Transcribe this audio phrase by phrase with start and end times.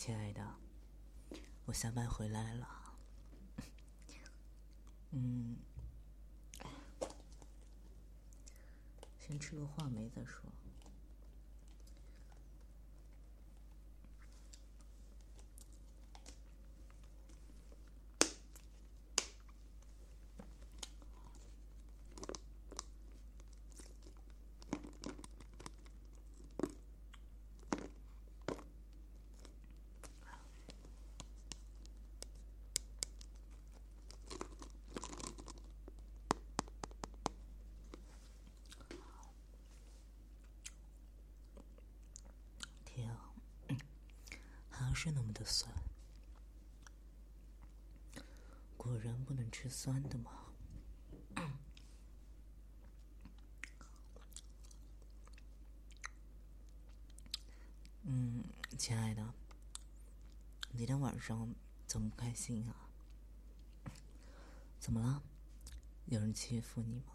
[0.00, 0.42] 亲爱的，
[1.66, 2.66] 我下班回来了。
[5.10, 5.58] 嗯，
[9.18, 10.50] 先吃个话梅再说。
[42.84, 43.32] 天啊，
[44.68, 45.72] 还是那么的酸，
[48.76, 50.30] 果然不能吃酸的嘛。
[58.02, 58.44] 嗯，
[58.76, 59.32] 亲爱的，
[60.76, 61.54] 今天晚上
[61.86, 62.90] 怎么不开心啊？
[64.78, 65.22] 怎么了？
[66.08, 67.14] 有人欺负你吗？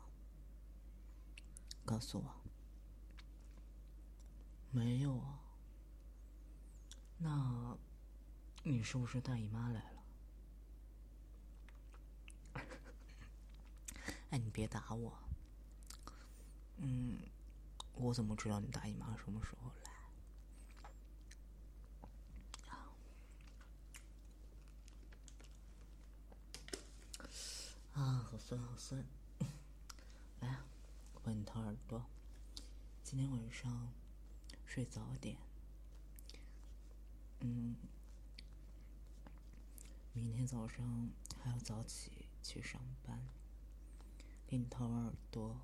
[1.85, 2.35] 告诉我。
[4.71, 5.44] 没有啊。
[7.17, 7.77] 那，
[8.63, 10.03] 你是不是大姨妈来了？
[14.31, 15.17] 哎，你别打我。
[16.77, 17.19] 嗯，
[17.93, 19.91] 我怎么知道你大姨妈什么时候来？
[27.93, 29.03] 啊，好酸，好酸。
[30.41, 30.59] 来，
[31.23, 32.05] 帮你掏耳朵。
[33.03, 33.93] 今天晚上
[34.65, 35.37] 睡早点。
[37.47, 37.75] 嗯，
[40.13, 43.21] 明天早上还要早起去上班。
[44.47, 45.55] 给你掏耳朵，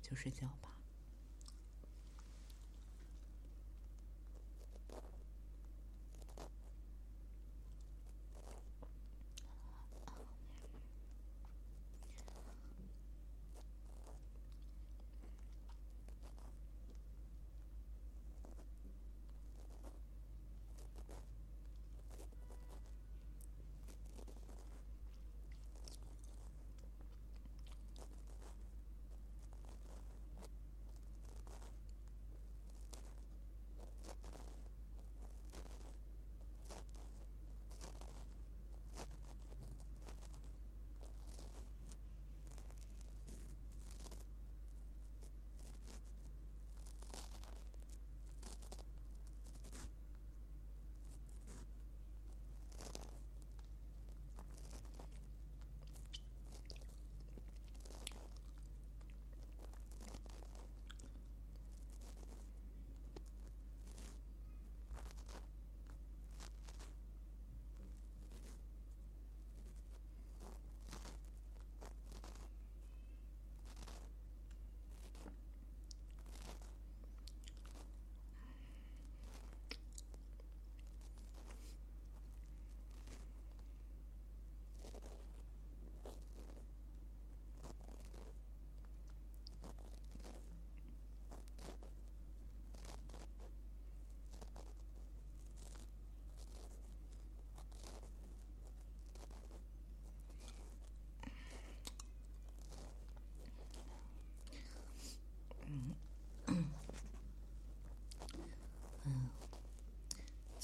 [0.00, 0.67] 就睡觉吧。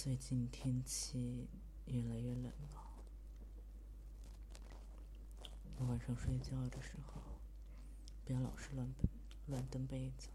[0.04, 1.48] 最近天气
[1.86, 2.44] 越来越冷
[2.74, 2.92] 了，
[5.78, 7.22] 晚上睡觉的时候
[8.22, 9.08] 不要老是乱蹬
[9.46, 10.28] 乱蹬被子，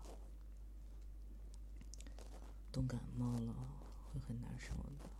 [2.72, 3.53] 冻感冒了
[4.12, 5.19] 会很难受的。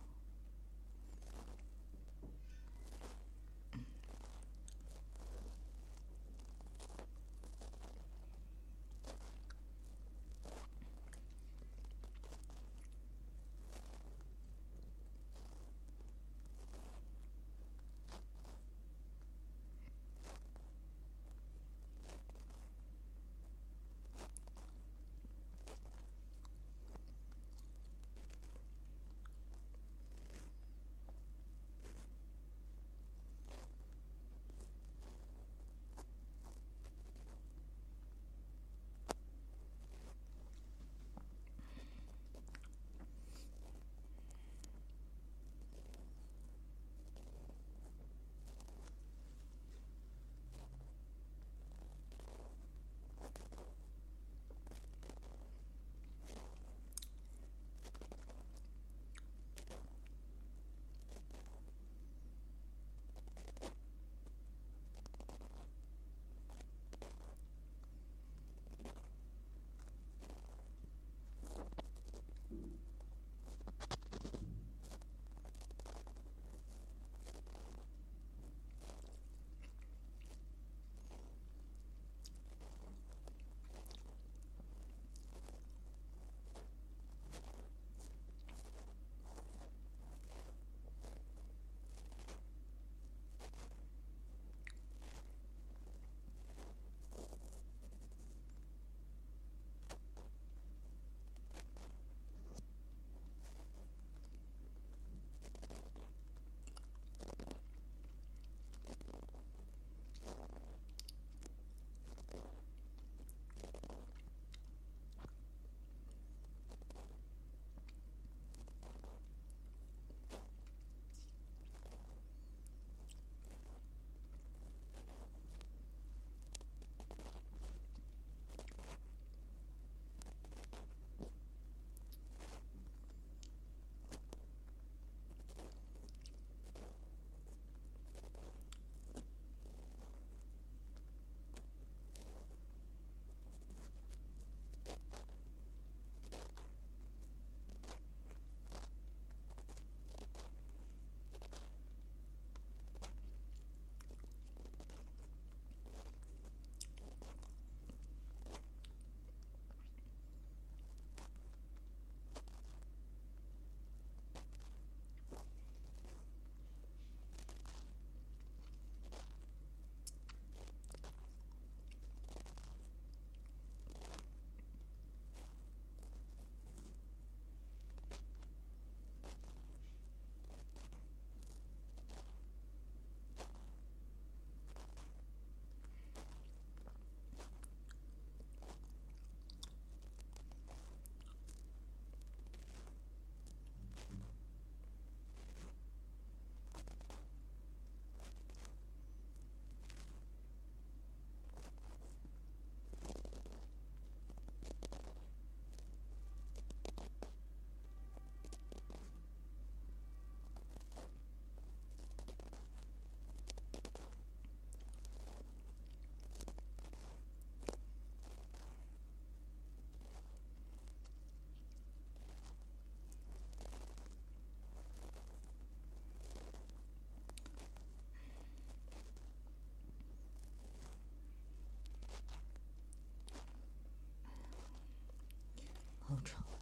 [236.10, 236.59] 好出。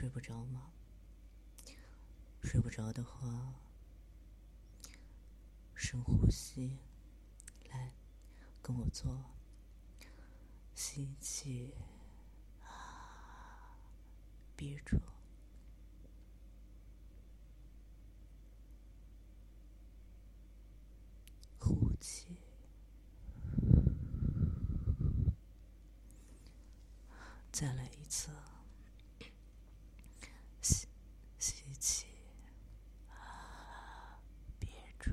[0.00, 0.72] 睡不着吗？
[2.42, 3.52] 睡不着的话，
[5.74, 6.78] 深呼吸，
[7.68, 7.92] 来，
[8.62, 9.22] 跟我做，
[10.74, 11.74] 吸气，
[12.62, 13.76] 啊
[14.56, 14.98] 憋住，
[21.58, 22.38] 呼气。
[27.52, 28.30] 再来一次，
[30.62, 30.86] 吸
[31.38, 32.06] 吸气，
[34.58, 35.10] 憋住，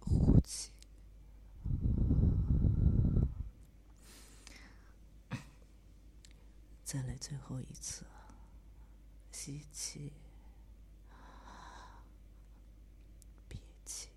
[0.00, 0.72] 呼气，
[6.96, 8.06] 再来最后一次，
[9.30, 10.14] 吸气。
[13.46, 14.08] 憋气，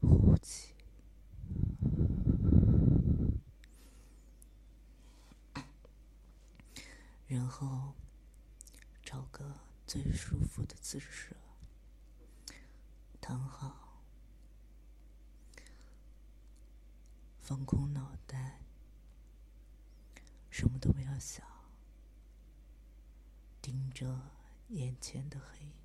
[0.00, 0.74] 呼气
[7.28, 7.94] 然后
[9.04, 11.36] 找个最舒服的姿势，
[13.30, 14.02] 躺好，
[17.40, 18.58] 放空脑袋，
[20.50, 21.46] 什么都不要想，
[23.62, 24.32] 盯着
[24.70, 25.76] 眼前的黑，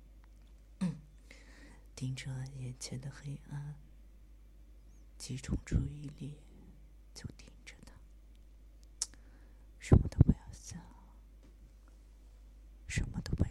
[1.94, 3.76] 盯着眼前的黑暗。
[5.16, 6.40] 集中注意力，
[7.14, 7.92] 就盯着他，
[9.78, 10.82] 什么都不要想，
[12.88, 13.45] 什么都不。